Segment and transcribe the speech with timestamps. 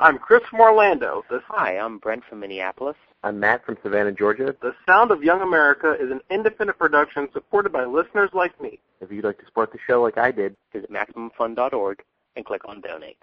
[0.00, 1.22] I'm Chris from Orlando.
[1.28, 2.96] The, Hi, I'm Brent from Minneapolis.
[3.22, 4.56] I'm Matt from Savannah, Georgia.
[4.62, 8.78] the Sound of Young America is an independent production supported by listeners like me.
[9.02, 12.02] If you'd like to support the show like I did, Visit MaximumFun.org
[12.34, 13.22] and click on Donate.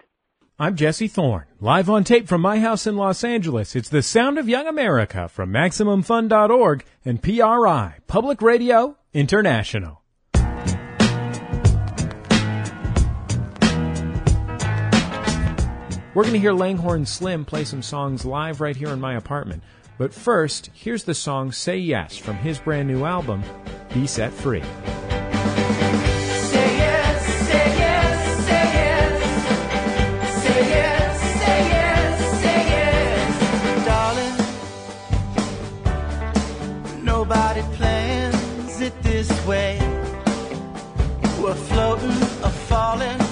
[0.56, 3.74] I'm Jesse Thorne, live on tape from my house in Los Angeles.
[3.74, 10.02] It's the sound of young America from MaximumFun.org and PRI, Public Radio International.
[16.18, 19.62] We're going to hear Langhorne Slim play some songs live right here in my apartment.
[19.98, 23.44] But first, here's the song Say Yes from his brand new album,
[23.94, 24.62] Be Set Free.
[24.62, 24.68] Say
[26.76, 29.22] yes, say yes, say yes.
[30.42, 31.20] Say yes,
[32.42, 33.84] say yes.
[36.84, 39.78] Darling, nobody plans it this way.
[41.40, 42.10] We're floating
[42.42, 43.27] or falling.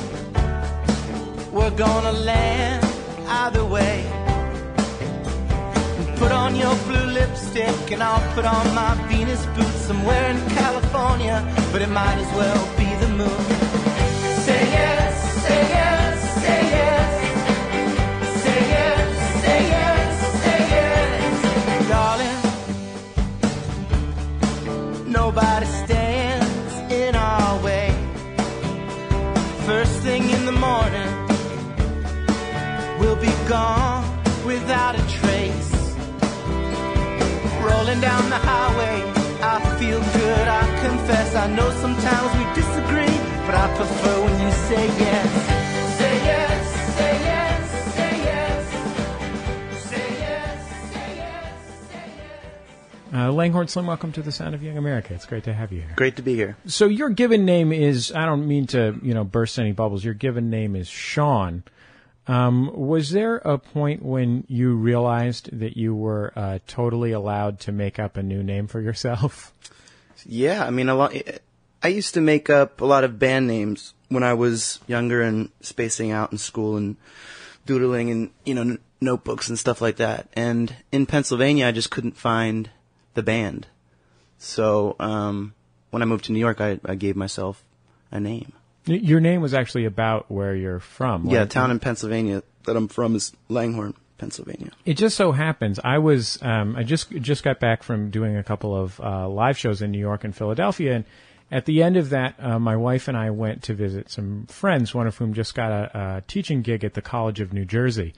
[1.77, 2.85] Gonna land
[3.29, 4.05] either way.
[6.17, 9.91] Put on your blue lipstick and I'll put on my Venus boots.
[9.91, 11.37] I'm wearing California,
[11.73, 13.45] but it might as well be the moon.
[14.47, 15.15] Say yes,
[15.47, 17.11] say yes, say yes.
[18.43, 19.09] Say yes,
[19.45, 20.11] say yes,
[20.45, 21.89] say yes.
[21.93, 22.41] Darling,
[25.13, 27.89] nobody stands in our way.
[29.67, 31.06] First thing in the morning,
[33.27, 34.05] be gone
[34.45, 35.73] without a trace.
[37.67, 39.03] Rolling down the highway,
[39.43, 41.35] I feel good, I confess.
[41.35, 43.17] I know sometimes we disagree,
[43.47, 45.29] but I prefer when you say yes.
[45.99, 48.71] Say yes, say yes, say yes.
[49.91, 50.59] Say yes,
[50.93, 53.29] say yes, say yes.
[53.29, 55.15] Uh, Langhorne Slim, welcome to the Sound of Young America.
[55.15, 55.93] It's great to have you here.
[55.97, 56.57] Great to be here.
[56.67, 60.05] So your given name is, I don't mean to, you know, burst any bubbles.
[60.05, 61.65] Your given name is Sean.
[62.29, 67.73] Um, was there a point when you realized that you were uh, totally allowed to
[67.73, 69.53] make up a new name for yourself?
[70.25, 71.15] Yeah, I mean, a lot.
[71.83, 75.51] I used to make up a lot of band names when I was younger and
[75.61, 76.97] spacing out in school and
[77.65, 80.29] doodling and you know n- notebooks and stuff like that.
[80.33, 82.71] And in Pennsylvania, I just couldn't find
[83.15, 83.67] the band.
[84.39, 85.55] So um,
[85.91, 87.63] when I moved to New York, I, I gave myself
[88.11, 88.53] a name.
[88.87, 91.27] Your name was actually about where you're from.
[91.27, 91.51] Yeah, right?
[91.51, 94.71] town in Pennsylvania that I'm from is Langhorne, Pennsylvania.
[94.85, 98.43] It just so happens I was um, I just just got back from doing a
[98.43, 101.05] couple of uh, live shows in New York and Philadelphia, and
[101.51, 104.93] at the end of that, uh, my wife and I went to visit some friends,
[104.95, 108.15] one of whom just got a, a teaching gig at the College of New Jersey,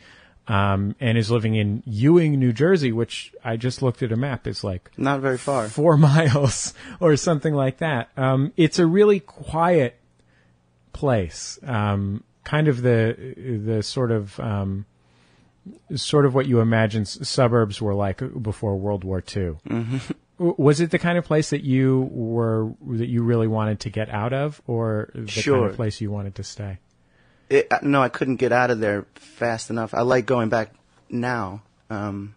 [0.47, 4.47] um, and is living in Ewing, New Jersey, which I just looked at a map.
[4.47, 5.69] It's like Not very far.
[5.69, 8.09] four miles or something like that.
[8.17, 9.98] Um, it's a really quiet
[10.99, 13.35] place, um, kind of the
[13.67, 14.85] the sort of um,
[15.95, 19.57] sort of what you imagine s- suburbs were like before World War II.
[19.69, 20.51] Mm-hmm.
[20.59, 24.09] Was it the kind of place that you were that you really wanted to get
[24.11, 26.79] out of, or the kind of place you wanted to stay?
[27.51, 29.95] it, uh, no, I couldn't get out of there fast enough.
[29.95, 30.75] I like going back
[31.09, 31.63] now.
[31.91, 32.35] Um,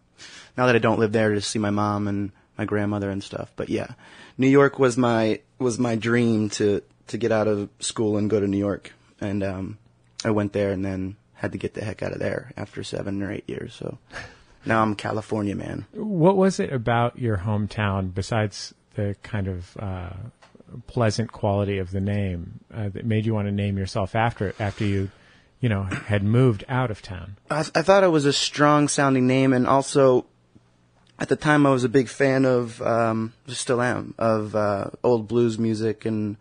[0.57, 3.51] now that I don't live there to see my mom and my grandmother and stuff.
[3.55, 3.93] But yeah,
[4.37, 8.39] New York was my was my dream to to get out of school and go
[8.39, 8.93] to New York.
[9.19, 9.77] And um,
[10.25, 13.21] I went there and then had to get the heck out of there after seven
[13.23, 13.73] or eight years.
[13.73, 13.97] So
[14.65, 15.85] now I'm California man.
[15.93, 20.13] What was it about your hometown, besides the kind of uh,
[20.87, 24.55] pleasant quality of the name, uh, that made you want to name yourself after it
[24.59, 25.09] after you,
[25.59, 27.37] you know, had moved out of town?
[27.49, 30.25] I, I thought it was a strong sounding name, and also
[31.19, 35.27] at the time I was a big fan of, um, still am, of uh, old
[35.27, 36.37] blues music and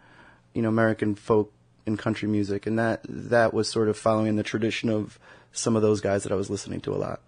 [0.55, 1.53] you know American folk
[1.87, 5.19] and country music, and that that was sort of following the tradition of
[5.53, 7.21] some of those guys that I was listening to a lot.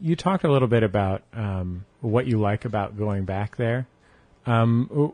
[0.00, 3.86] You talked a little bit about um, what you like about going back there.
[4.46, 5.12] Um,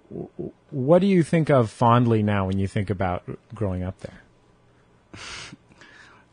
[0.71, 3.25] what do you think of fondly now when you think about
[3.55, 4.23] growing up there?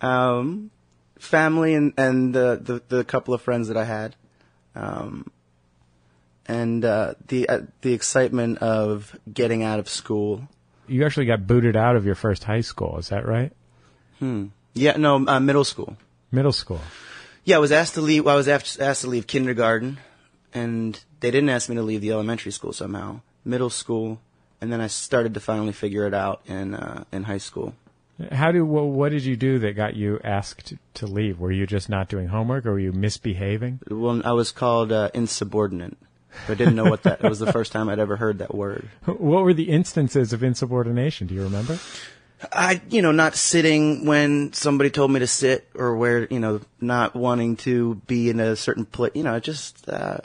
[0.02, 0.72] Um,
[1.18, 4.16] family and and the, the the couple of friends that I had,
[4.76, 5.29] um,
[6.46, 10.47] and uh, the uh, the excitement of getting out of school.
[10.90, 13.52] You actually got booted out of your first high school, is that right?
[14.20, 14.47] Hmm.
[14.74, 15.97] Yeah, no, uh, middle school.
[16.32, 16.82] Middle school.
[17.46, 18.26] Yeah, I was asked to leave.
[18.26, 19.97] Well, I was asked to leave kindergarten,
[20.53, 23.22] and they didn't ask me to leave the elementary school somehow.
[23.46, 24.20] Middle school,
[24.62, 27.74] and then I started to finally figure it out in uh, in high school.
[28.32, 31.40] How do wh- what did you do that got you asked to leave?
[31.40, 33.80] Were you just not doing homework, or were you misbehaving?
[33.90, 35.97] Well, I was called uh, insubordinate.
[36.47, 37.23] I didn't know what that.
[37.23, 38.90] it was the first time I'd ever heard that word.
[39.05, 41.28] What were the instances of insubordination?
[41.28, 41.78] Do you remember?
[42.53, 46.61] I, you know, not sitting when somebody told me to sit or where, you know,
[46.79, 49.11] not wanting to be in a certain place.
[49.14, 50.20] You know, it just, uh,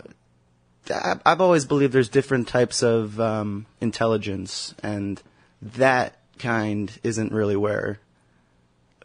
[0.91, 5.21] I- I've always believed there's different types of um, intelligence, and
[5.61, 7.99] that kind isn't really where,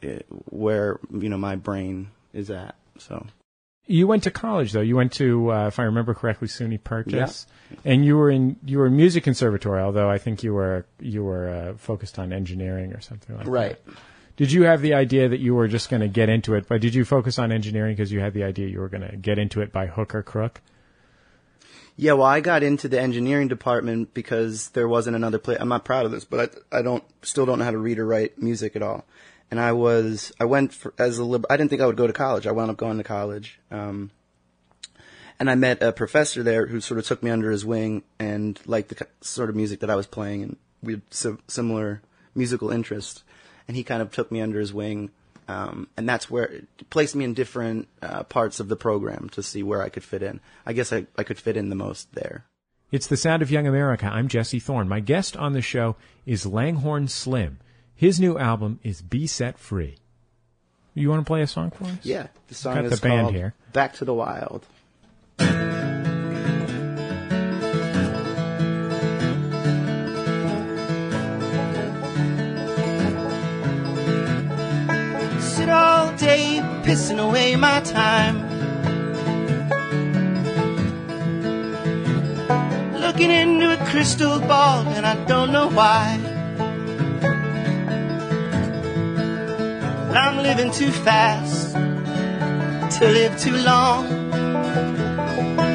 [0.03, 0.19] uh,
[0.49, 2.75] where you know my brain is at.
[2.99, 3.25] So
[3.89, 4.81] You went to college though.
[4.81, 7.47] You went to, uh, if I remember correctly, SUNY Purchase,
[7.83, 9.81] and you were in you were in music conservatory.
[9.81, 13.51] Although I think you were you were uh, focused on engineering or something like that.
[13.51, 13.79] Right.
[14.37, 16.67] Did you have the idea that you were just going to get into it?
[16.67, 19.17] But did you focus on engineering because you had the idea you were going to
[19.17, 20.61] get into it by hook or crook?
[21.97, 25.57] Yeah, well, I got into the engineering department because there wasn't another place.
[25.59, 27.97] I'm not proud of this, but I, I don't, still don't know how to read
[27.97, 29.03] or write music at all.
[29.51, 32.07] And I was, I went for, as a lib, I didn't think I would go
[32.07, 32.45] to college.
[32.45, 33.59] I wound up going to college.
[33.71, 34.11] Um,
[35.39, 38.59] and I met a professor there who sort of took me under his wing and
[38.65, 42.01] liked the sort of music that I was playing, and we had sim- similar
[42.35, 43.23] musical interests.
[43.67, 45.11] And he kind of took me under his wing,
[45.47, 49.43] um, and that's where it placed me in different uh, parts of the program to
[49.43, 50.39] see where I could fit in.
[50.65, 52.45] I guess I, I could fit in the most there.
[52.91, 54.07] It's the sound of young America.
[54.07, 54.89] I'm Jesse Thorne.
[54.89, 55.95] My guest on the show
[56.25, 57.59] is Langhorne Slim.
[57.99, 59.97] His new album is Be Set Free.
[60.93, 61.97] You want to play a song for us?
[62.03, 63.55] Yeah, the song Got is the band called here.
[63.73, 64.65] "Back to the Wild."
[75.41, 78.47] Sit all day pissing away my time.
[82.93, 86.28] Looking into a crystal ball, and I don't know why.
[90.11, 94.07] I'm living too fast to live too long.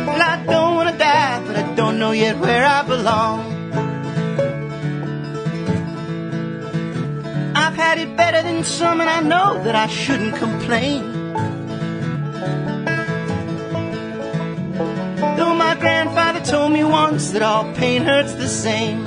[0.06, 3.52] Well, I don't wanna die, but I don't know yet where I belong.
[7.54, 11.12] I've had it better than some, and I know that I shouldn't complain.
[15.36, 19.06] Though my grandfather told me once that all pain hurts the same.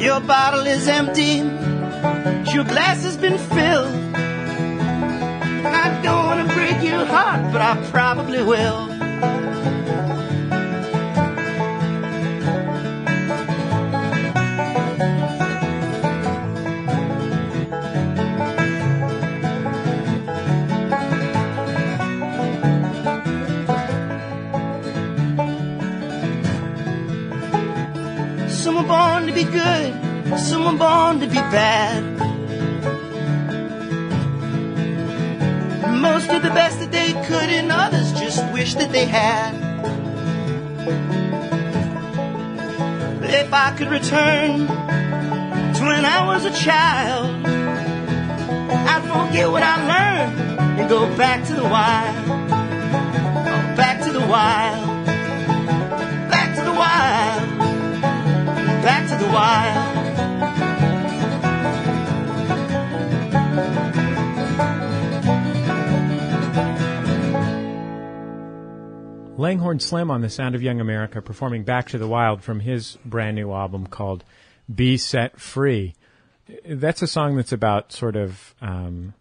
[0.00, 1.40] Your bottle is empty,
[2.54, 3.94] your glass has been filled.
[5.66, 8.88] I don't want to break your heart, but I probably will.
[28.48, 32.27] Some are born to be good, some are born to be bad.
[35.96, 39.54] Most did the best that they could, and others just wish that they had.
[43.24, 50.80] If I could return to when I was a child, I'd forget what I learned
[50.80, 52.26] and go back to the wild.
[53.76, 55.06] Back to the wild.
[56.30, 57.58] Back to the wild
[58.88, 59.87] back to the wild.
[69.38, 72.98] Langhorne Slim on the Sound of Young America performing Back to the Wild from his
[73.04, 74.24] brand new album called
[74.72, 75.94] Be Set Free.
[76.66, 79.14] That's a song that's about sort of um,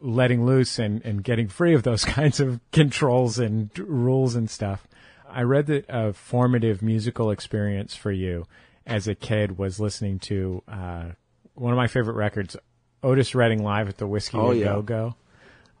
[0.00, 4.88] letting loose and, and getting free of those kinds of controls and rules and stuff.
[5.28, 8.48] I read that a formative musical experience for you
[8.86, 11.04] as a kid was listening to uh,
[11.54, 12.56] one of my favorite records,
[13.04, 14.52] Otis Redding live at the Whiskey Oh.
[14.52, 15.14] Go Go.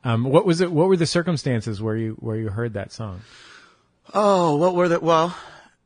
[0.04, 0.70] Um, what was it?
[0.70, 3.20] What were the circumstances where you where you heard that song?
[4.12, 5.00] Oh, what were the?
[5.00, 5.36] Well,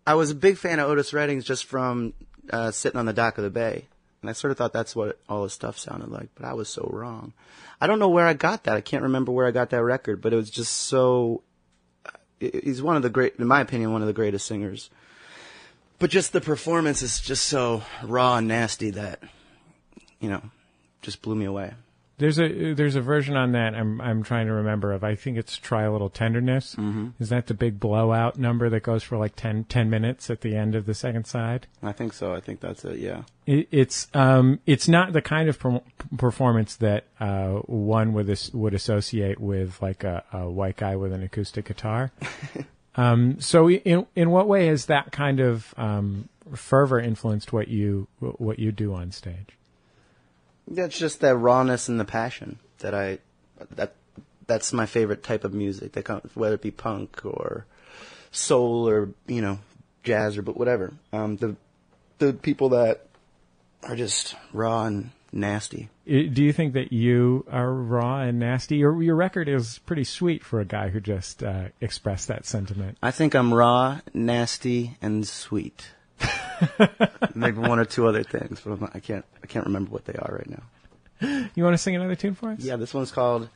[0.06, 2.14] I was a big fan of Otis Redding's just from
[2.50, 3.87] uh, sitting on the dock of the bay,
[4.21, 6.28] and I sort of thought that's what all his stuff sounded like.
[6.35, 7.33] But I was so wrong.
[7.80, 8.76] I don't know where I got that.
[8.76, 11.42] I can't remember where I got that record, but it was just so.
[12.06, 14.90] uh, He's one of the great, in my opinion, one of the greatest singers.
[15.99, 19.21] But just the performance is just so raw and nasty that,
[20.21, 20.42] you know,
[21.02, 21.73] just blew me away.
[22.18, 25.02] There's a there's a version on that I'm I'm trying to remember of.
[25.02, 26.76] I think it's Try a Little Tenderness.
[26.76, 27.09] Mm-hmm.
[27.18, 30.54] Is that the big blowout number that goes for like 10, 10 minutes at the
[30.54, 31.66] end of the second side?
[31.83, 32.33] I think so.
[32.33, 32.99] I think that's it.
[33.00, 33.23] Yeah.
[33.47, 35.83] It, it's um it's not the kind of per-
[36.16, 41.12] performance that uh one would as- would associate with like a, a white guy with
[41.12, 42.12] an acoustic guitar.
[42.94, 48.06] um so in in what way has that kind of um fervor influenced what you
[48.21, 49.49] what you do on stage?
[50.66, 53.18] That's just that rawness and the passion that I
[53.76, 53.94] that
[54.47, 55.92] that's my favorite type of music.
[55.92, 57.66] That comes, whether it be punk or
[58.30, 59.59] soul or you know
[60.02, 60.92] jazz or but whatever.
[61.12, 61.56] Um, the
[62.18, 63.06] the people that
[63.83, 65.90] are just raw and nasty.
[66.06, 68.76] Do you think that you are raw and nasty?
[68.76, 72.99] Your your record is pretty sweet for a guy who just uh, expressed that sentiment.
[73.02, 75.88] I think I'm raw, nasty, and sweet.
[77.35, 79.25] Maybe one or two other things, but not- I can't.
[79.42, 80.62] I can't remember what they are right now.
[81.54, 82.61] You want to sing another tune for us?
[82.61, 83.49] Yeah, this one's called.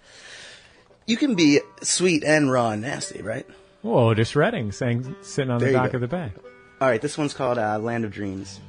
[1.07, 3.47] You can be sweet and raw and nasty, right?
[3.85, 6.33] Oh, just Redding sang, sitting on There the dock of the bay.
[6.81, 8.61] All right, this one's called uh, "Land of Dreams."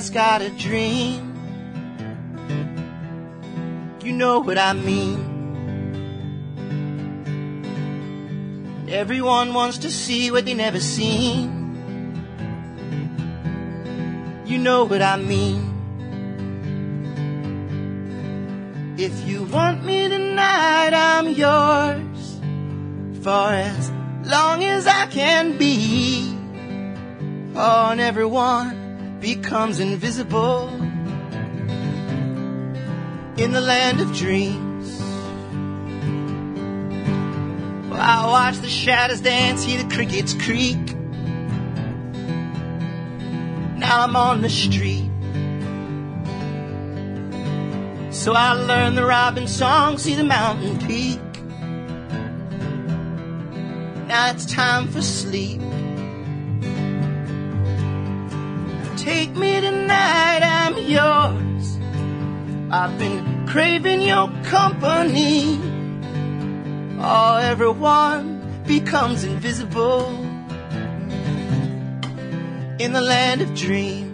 [0.00, 1.36] Has got a dream.
[4.02, 5.18] You know what I mean.
[8.88, 11.52] Everyone wants to see what they never seen.
[14.46, 15.68] You know what I mean.
[18.96, 22.40] If you want me tonight, I'm yours
[23.22, 23.90] for as
[24.24, 26.34] long as I can be.
[27.54, 28.79] And everyone
[29.20, 30.68] becomes invisible
[33.36, 34.98] in the land of dreams.
[37.90, 40.94] Well, I watch the shadows dance, hear the crickets creak.
[43.76, 45.10] Now I'm on the street.
[48.10, 51.20] So I learn the robin song, see the mountain peak.
[54.06, 55.60] Now it's time for sleep.
[59.00, 61.78] Take me tonight, I'm yours.
[62.70, 65.58] I've been craving your company.
[67.00, 70.06] Oh, everyone becomes invisible
[72.78, 74.09] in the land of dreams.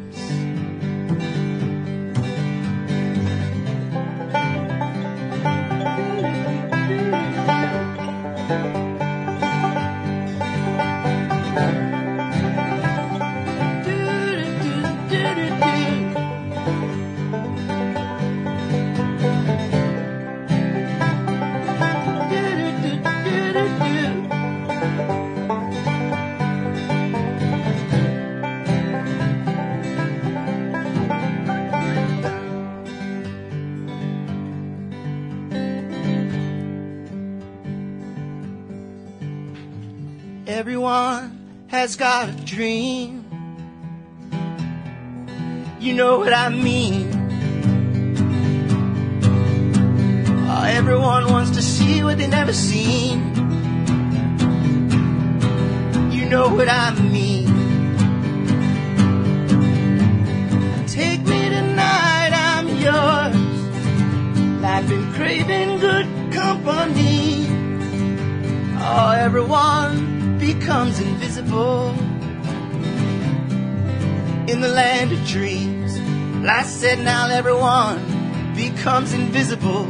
[41.87, 43.25] Has got a dream.
[45.79, 47.07] You know what I mean.
[50.51, 53.19] Oh, everyone wants to see what they never seen.
[56.11, 57.47] You know what I mean.
[60.89, 63.37] Take me tonight, I'm yours.
[64.65, 67.47] I've been craving good company.
[68.81, 70.06] Oh, everyone
[70.47, 71.89] becomes invisible
[74.49, 75.99] in the land of dreams.
[76.49, 79.87] I said now everyone becomes invisible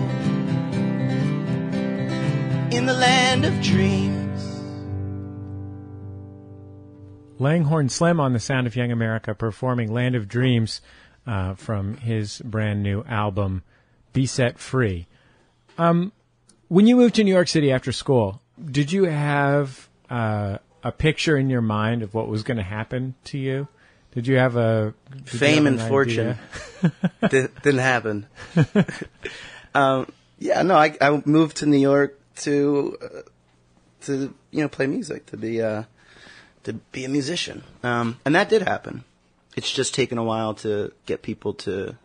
[2.75, 4.42] in the land of dreams.
[7.38, 10.80] Langhorne Slim on the Sound of Young America performing Land of Dreams
[11.26, 13.62] uh, from his brand new album,
[14.14, 15.06] Be Set Free.
[15.76, 16.12] Um,
[16.68, 21.36] when you moved to New York City after school, did you have uh, a picture
[21.36, 23.68] in your mind of what was going to happen to you?
[24.12, 24.94] Did you have a
[25.25, 26.38] Fame have and fortune.
[27.22, 27.48] idea?
[27.62, 28.26] Didn't happen.
[29.75, 33.20] um, yeah, no, I, I moved to New York to uh,
[34.02, 35.84] to you know play music to be uh,
[36.64, 39.04] to be a musician, um, and that did happen.
[39.54, 41.96] It's just taken a while to get people to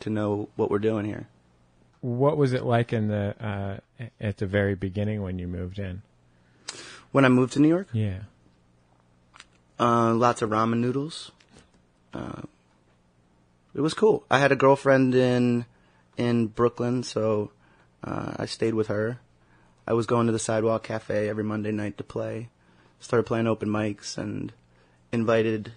[0.00, 1.28] to know what we're doing here.
[2.00, 6.02] What was it like in the uh, at the very beginning when you moved in?
[7.12, 8.20] When I moved to New York, Yeah.
[9.78, 11.30] uh, lots of ramen noodles.
[12.14, 12.42] Uh,
[13.74, 14.24] it was cool.
[14.30, 15.66] I had a girlfriend in
[16.16, 17.50] in Brooklyn, so
[18.02, 19.18] uh, I stayed with her.
[19.86, 22.48] I was going to the Sidewalk Cafe every Monday night to play.
[23.00, 24.52] Started playing open mics and
[25.12, 25.72] invited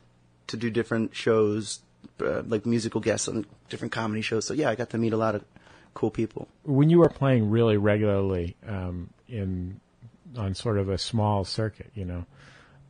[0.47, 1.81] to do different shows,
[2.21, 4.45] uh, like musical guests on different comedy shows.
[4.45, 5.43] So yeah, I got to meet a lot of
[5.93, 6.47] cool people.
[6.63, 9.79] when you were playing really regularly um, in
[10.37, 12.25] on sort of a small circuit, you know,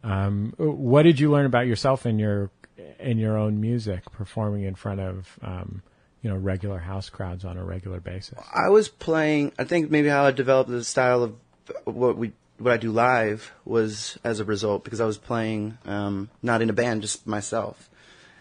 [0.03, 2.51] um, what did you learn about yourself in your
[2.99, 5.81] in your own music, performing in front of um,
[6.21, 8.39] you know regular house crowds on a regular basis?
[8.53, 9.51] I was playing.
[9.59, 11.35] I think maybe how I developed the style of
[11.85, 16.29] what we what I do live was as a result because I was playing um,
[16.41, 17.89] not in a band, just myself,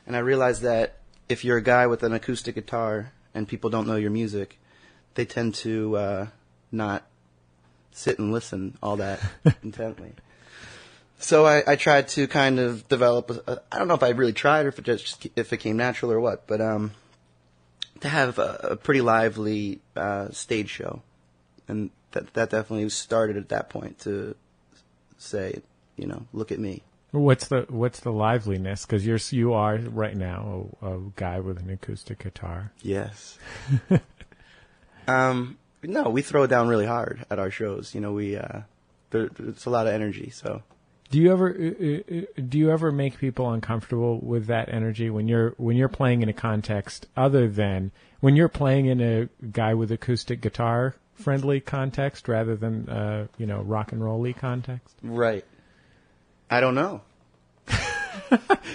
[0.07, 3.87] and I realized that if you're a guy with an acoustic guitar and people don't
[3.87, 4.59] know your music,
[5.15, 6.27] they tend to uh,
[6.73, 7.05] not
[7.99, 9.21] sit and listen all that
[9.63, 10.13] intently.
[11.19, 13.31] So I, I tried to kind of develop.
[13.31, 15.59] A, a, I don't know if I really tried or if it just if it
[15.59, 16.93] came natural or what, but um,
[18.01, 21.03] to have a, a pretty lively uh, stage show,
[21.67, 24.37] and that that definitely started at that point to
[25.19, 25.61] say,
[25.97, 26.83] you know, look at me.
[27.11, 28.87] What's the what's the liveliness?
[28.87, 32.71] Because you're you are right now a, a guy with an acoustic guitar.
[32.83, 33.39] Yes.
[35.09, 37.95] um, no, we throw it down really hard at our shows.
[37.95, 38.61] You know, we uh,
[39.11, 40.31] there, it's a lot of energy.
[40.31, 40.63] So
[41.11, 45.29] Do you ever uh, uh, do you ever make people uncomfortable with that energy when
[45.29, 49.75] you're when you're playing in a context other than when you're playing in a guy
[49.75, 54.97] with acoustic guitar friendly context rather than uh, you know rock and rolly context?
[55.03, 55.45] right.
[56.51, 57.03] I don't know.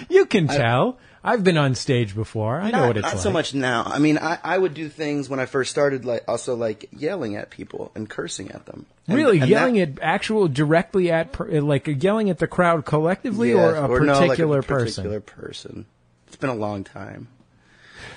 [0.08, 0.98] You can tell.
[1.26, 2.60] I've been on stage before.
[2.60, 3.12] I know what it's like.
[3.14, 3.22] not like.
[3.22, 3.84] so much now.
[3.86, 7.34] I mean, I, I would do things when I first started, like also like yelling
[7.36, 8.84] at people and cursing at them.
[9.08, 12.84] And- Really, and yelling that- at actual directly at per, like yelling at the crowd
[12.84, 15.04] collectively or a no, like particular a person.
[15.04, 15.86] Particular person.
[16.26, 17.28] It's been a long time.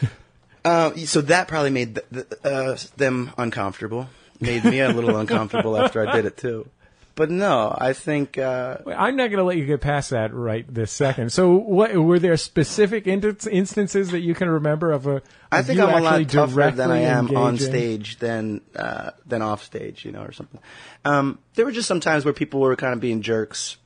[0.66, 4.10] uh, so that probably made th- th- uh, them uncomfortable.
[4.40, 6.70] Made me a little uncomfortable after I did it too.
[7.18, 10.72] But no, I think uh, I'm not going to let you get past that right
[10.72, 11.32] this second.
[11.32, 15.24] So, what were there specific in- instances that you can remember of a?
[15.52, 19.12] I of think you I'm a lot tougher than I am on stage than uh,
[19.26, 20.60] than off stage, you know, or something.
[21.06, 23.78] Um, there were just some times where people were kind of being jerks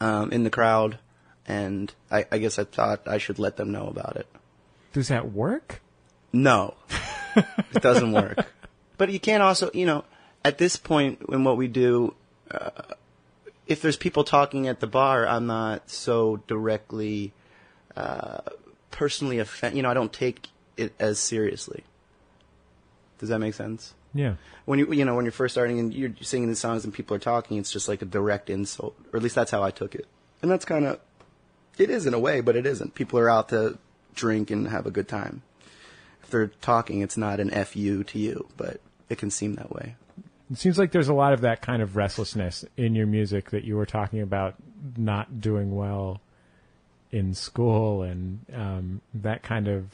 [0.00, 0.98] um, in the crowd,
[1.46, 4.26] and I, I guess I thought I should let them know about it.
[4.94, 5.82] Does that work?
[6.32, 6.76] No,
[7.36, 8.38] it doesn't work.
[8.96, 10.04] But you can't also, you know,
[10.44, 12.16] at this point in what we do,
[12.50, 12.94] uh,
[13.66, 17.32] if there's people talking at the bar, I'm not so directly,
[17.96, 18.40] uh,
[18.90, 19.76] personally offended.
[19.76, 21.84] You know, I don't take it as seriously.
[23.18, 23.94] Does that make sense?
[24.14, 24.34] Yeah.
[24.64, 27.16] When you, you know, when you're first starting and you're singing these songs and people
[27.16, 29.94] are talking, it's just like a direct insult, or at least that's how I took
[29.94, 30.06] it.
[30.40, 31.00] And that's kind of,
[31.76, 32.94] it is in a way, but it isn't.
[32.94, 33.78] People are out to
[34.14, 35.42] drink and have a good time
[36.28, 39.96] if they're talking, it's not an fu to you, but it can seem that way.
[40.50, 43.64] It seems like there's a lot of that kind of restlessness in your music that
[43.64, 44.54] you were talking about
[44.96, 46.20] not doing well
[47.10, 49.86] in school and um, that kind of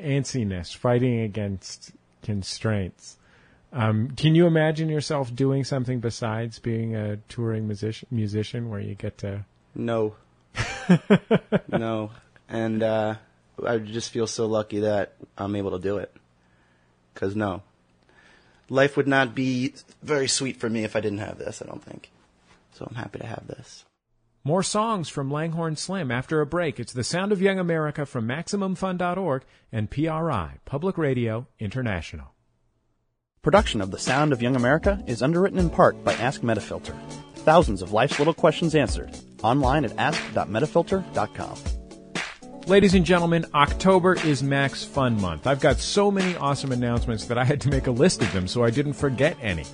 [0.00, 3.16] antsiness, fighting against constraints.
[3.72, 8.94] Um, can you imagine yourself doing something besides being a touring musician, musician where you
[8.94, 9.44] get to?
[9.74, 10.16] No,
[11.68, 12.10] no,
[12.48, 13.14] and uh,
[13.64, 16.12] I just feel so lucky that I'm able to do it.
[17.14, 17.62] Cause no,
[18.70, 21.60] life would not be very sweet for me if I didn't have this.
[21.60, 22.10] I don't think.
[22.72, 23.84] So I'm happy to have this.
[24.42, 26.80] More songs from Langhorne Slim after a break.
[26.80, 32.28] It's The Sound of Young America from MaximumFun.org and PRI, Public Radio International.
[33.42, 36.96] Production of The Sound of Young America is underwritten in part by Ask Metafilter.
[37.36, 39.14] Thousands of life's little questions answered.
[39.42, 41.79] Online at ask.metafilter.com.
[42.66, 45.46] Ladies and gentlemen, October is Max Fun Month.
[45.46, 48.46] I've got so many awesome announcements that I had to make a list of them
[48.46, 49.64] so I didn't forget any.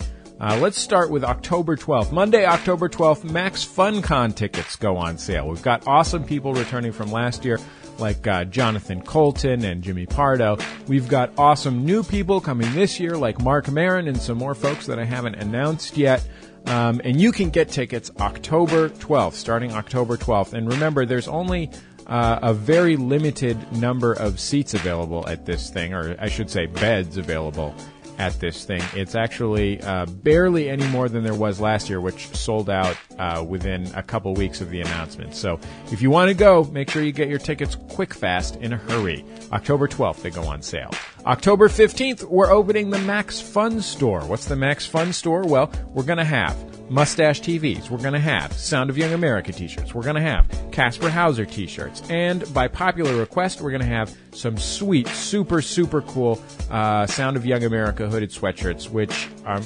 [0.40, 2.12] Uh, let's start with October 12th.
[2.12, 5.48] Monday, October 12th, Max FunCon tickets go on sale.
[5.48, 7.58] We've got awesome people returning from last year,
[7.98, 10.56] like uh, Jonathan Coulton and Jimmy Pardo.
[10.86, 14.86] We've got awesome new people coming this year, like Marc Maron and some more folks
[14.86, 16.26] that I haven't announced yet.
[16.66, 20.52] Um, and you can get tickets October 12th, starting October 12th.
[20.52, 21.70] And remember, there's only
[22.06, 26.66] uh, a very limited number of seats available at this thing, or I should say,
[26.66, 27.74] beds available
[28.18, 28.82] at this thing.
[28.94, 33.44] It's actually uh, barely any more than there was last year, which sold out uh,
[33.46, 35.34] within a couple weeks of the announcement.
[35.34, 35.60] So
[35.92, 38.76] if you want to go, make sure you get your tickets quick, fast, in a
[38.76, 39.24] hurry.
[39.52, 40.90] October 12th, they go on sale.
[41.26, 44.22] October 15th, we're opening the Max Fun Store.
[44.22, 45.46] What's the Max Fun Store?
[45.46, 46.56] Well, we're going to have
[46.88, 47.90] Mustache TVs.
[47.90, 49.94] We're going to have Sound of Young America t-shirts.
[49.94, 52.02] We're going to have Kasper Hauser t-shirts.
[52.10, 57.36] And by popular request, we're going to have some sweet, super, super cool uh, Sound
[57.36, 59.64] of Young America hooded sweatshirts, which, um,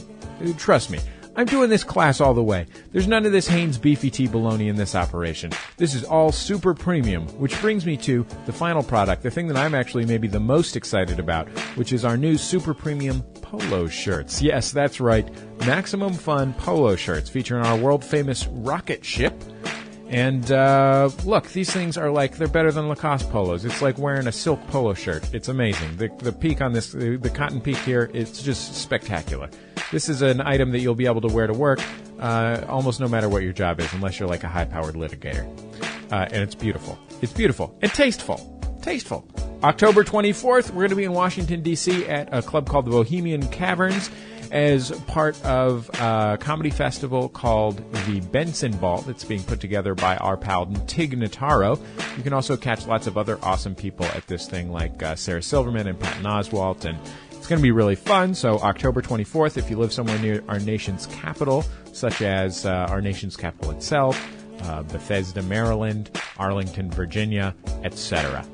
[0.57, 0.99] trust me,
[1.37, 2.67] I'm doing this class all the way.
[2.93, 5.53] There's none of this Hanes beefy tea baloney in this operation.
[5.77, 9.57] This is all super premium, which brings me to the final product, the thing that
[9.57, 14.41] I'm actually maybe the most excited about, which is our new super premium polo shirts.
[14.41, 15.29] Yes, that's right.
[15.67, 19.35] Maximum Fun polo shirts featuring our world famous rocket ship.
[20.09, 23.65] And uh, look, these things are like they're better than Lacoste polos.
[23.65, 25.35] It's like wearing a silk polo shirt.
[25.35, 25.97] It's amazing.
[25.97, 29.51] The the peak on this, the, the cotton peak here, it's just spectacular.
[29.93, 31.81] This is an item that you'll be able to wear to work
[32.21, 35.45] uh, almost no matter what your job is, unless you're like a high powered litigator.
[36.13, 36.99] Uh, and it's beautiful.
[37.21, 38.39] It's beautiful and tasteful.
[38.83, 39.29] Tasteful.
[39.63, 42.07] October 24th, we're going to be in Washington, D.C.
[42.07, 44.11] at a club called the Bohemian Caverns
[44.51, 50.17] as part of a comedy festival called the Bentzen Ball that's being put together by
[50.17, 51.79] our pal Tig Notaro.
[52.17, 55.43] You can also catch lots of other awesome people at this thing like uh, Sarah
[55.43, 56.99] Silverman and Patton Oswalt and
[57.33, 58.35] it's going to be really fun.
[58.35, 63.03] So October 24th, if you live somewhere near our nation's capital, such as uh, our
[63.03, 64.19] nation's capital itself,
[64.63, 68.45] uh, Bethesda, Maryland, Arlington, Virginia, etc.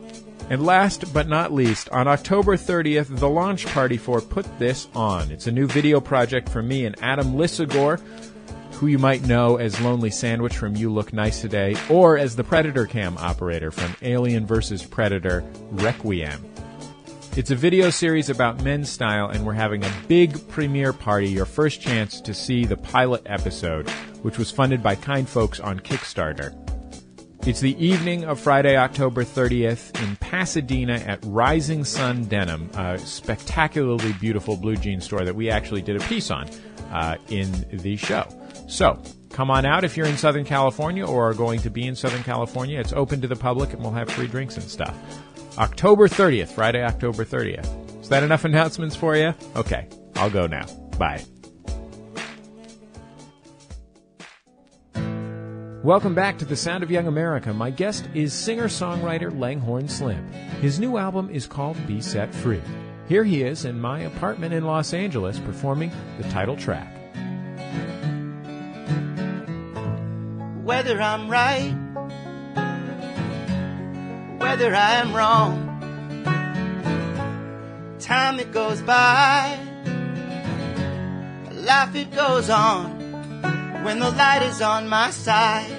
[0.48, 5.28] And last but not least, on October 30th, the launch party for Put This On.
[5.32, 8.00] It's a new video project from me and Adam Lisagor,
[8.74, 12.44] who you might know as Lonely Sandwich from You Look Nice Today, or as the
[12.44, 14.84] Predator Cam operator from Alien vs.
[14.84, 16.44] Predator Requiem.
[17.36, 21.44] It's a video series about men's style, and we're having a big premiere party, your
[21.44, 23.90] first chance to see the pilot episode,
[24.22, 26.54] which was funded by kind folks on Kickstarter.
[27.46, 34.12] It's the evening of Friday, October 30th in Pasadena at Rising Sun Denim, a spectacularly
[34.14, 36.50] beautiful blue jean store that we actually did a piece on
[36.90, 38.26] uh, in the show.
[38.66, 41.94] So, come on out if you're in Southern California or are going to be in
[41.94, 42.80] Southern California.
[42.80, 44.96] It's open to the public and we'll have free drinks and stuff.
[45.56, 48.02] October 30th, Friday, October 30th.
[48.02, 49.32] Is that enough announcements for you?
[49.54, 50.66] Okay, I'll go now.
[50.98, 51.24] Bye.
[55.86, 57.54] Welcome back to the Sound of Young America.
[57.54, 60.26] My guest is singer-songwriter Langhorne Slim.
[60.60, 62.60] His new album is called Be Set Free.
[63.08, 66.92] Here he is in my apartment in Los Angeles performing the title track.
[70.64, 71.70] whether I'm right,
[74.40, 75.62] whether I'm wrong.
[78.00, 79.56] Time it goes by,
[81.52, 82.95] life it goes on
[83.86, 85.70] when the light is on my side.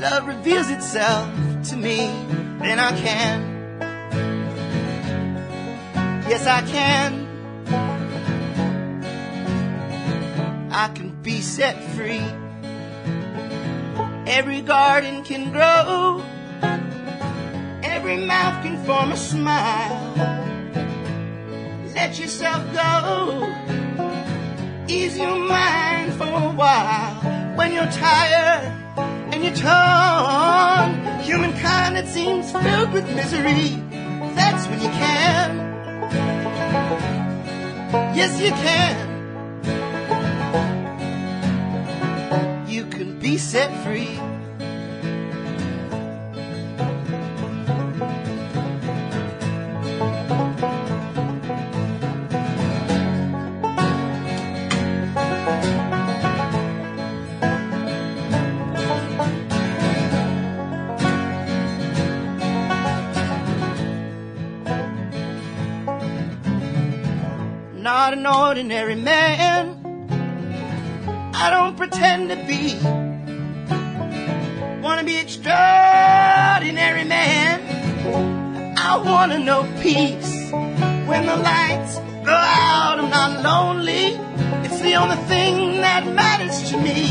[0.00, 1.28] Love reveals itself
[1.68, 1.98] to me,
[2.62, 3.38] then I can.
[6.30, 7.10] Yes, I can.
[10.72, 12.24] I can be set free.
[14.26, 16.24] Every garden can grow,
[17.82, 20.14] every mouth can form a smile.
[21.94, 23.83] Let yourself go,
[24.88, 27.14] ease your mind for a while.
[27.56, 28.64] When you're tired
[29.32, 33.82] and you're torn, humankind it seems filled with misery.
[34.34, 35.48] That's when you can.
[38.14, 39.14] Yes, you can.
[42.74, 44.18] you can be set free.
[68.04, 69.78] Not an ordinary man.
[71.34, 72.74] I don't pretend to be.
[74.82, 77.62] Wanna be extraordinary man.
[78.76, 80.50] I wanna know peace.
[81.08, 84.20] When the lights go out, I'm not lonely.
[84.66, 87.06] It's the only thing that matters to me.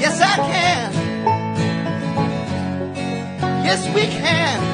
[0.00, 0.92] Yes, I can.
[3.66, 4.73] Yes, we can.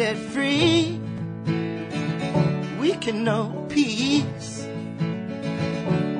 [0.00, 0.98] Set free.
[2.80, 4.66] We can know peace.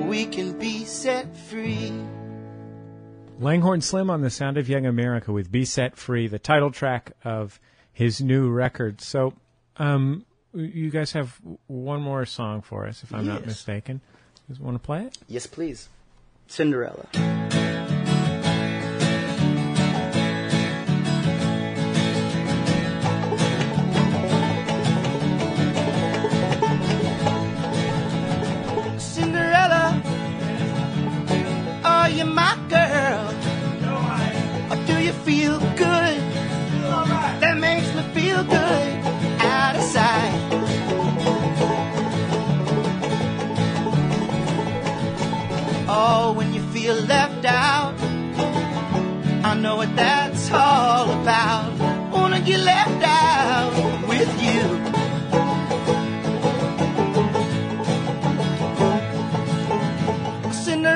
[0.06, 1.90] We can be set free.
[3.38, 7.12] Langhorne Slim on the Sound of Young America with Be Set Free, the title track
[7.24, 7.58] of
[7.90, 9.00] his new record.
[9.00, 9.32] So,
[9.78, 14.02] um, you guys have one more song for us, if I'm not mistaken.
[14.50, 15.16] You want to play it?
[15.26, 15.88] Yes, please.
[16.48, 17.06] Cinderella,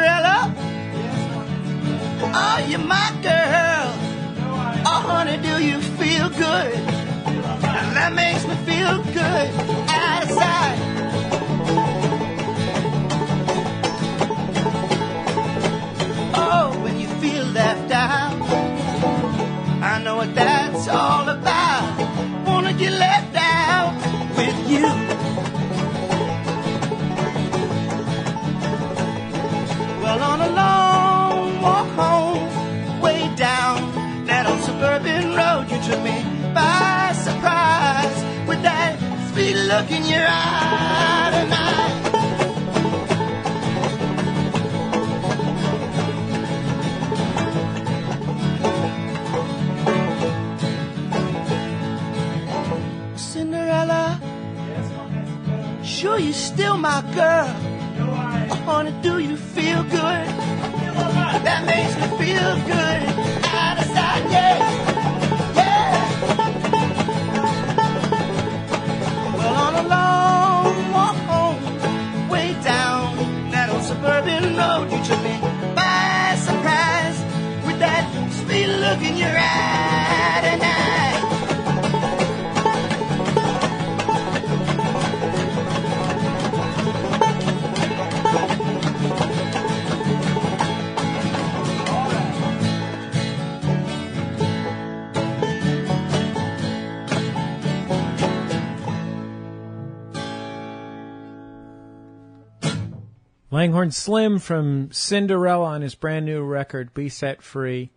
[0.04, 0.54] Cinderella,
[2.34, 3.86] are you my girl?
[4.84, 6.74] Oh, honey, do you feel good?
[7.94, 9.48] That makes me feel good
[9.88, 10.78] outside.
[16.34, 18.42] Oh, when you feel left out,
[19.82, 22.46] I know what that's all about.
[22.46, 23.94] Wanna get left out
[24.36, 25.03] with you.
[39.66, 41.94] Look in your eye tonight.
[53.16, 54.20] Cinderella,
[55.82, 57.46] sure you still my girl.
[58.66, 60.28] Honey, do you feel good?
[61.44, 63.13] That makes me feel good.
[103.50, 107.90] Langhorne Slim from Cinderella on his brand new record, Be Set Free.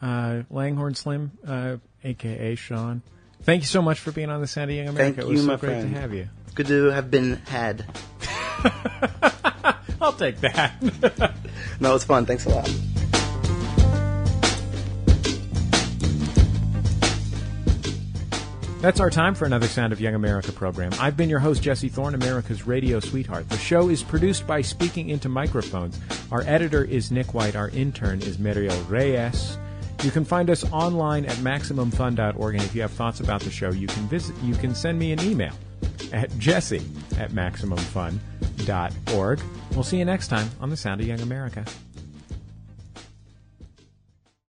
[0.00, 3.02] Uh, Langhorne Slim, uh, aka Sean.
[3.42, 5.16] Thank you so much for being on the of Young America.
[5.16, 5.94] Thank it was you, so great friend.
[5.94, 6.28] to have you.
[6.54, 7.84] Good to have been had.
[10.00, 11.34] I'll take that.
[11.80, 12.24] No, it's fun.
[12.24, 12.70] Thanks a lot.
[18.84, 20.92] That's our time for another Sound of Young America program.
[21.00, 23.48] I've been your host, Jesse Thorne, America's radio sweetheart.
[23.48, 25.98] The show is produced by Speaking Into Microphones.
[26.30, 27.56] Our editor is Nick White.
[27.56, 29.56] Our intern is Muriel Reyes.
[30.02, 33.70] You can find us online at MaximumFun.org, and if you have thoughts about the show,
[33.70, 34.36] you can visit.
[34.42, 35.54] You can send me an email
[36.12, 36.84] at jesse
[37.18, 39.40] at MaximumFun.org.
[39.70, 41.64] We'll see you next time on the Sound of Young America.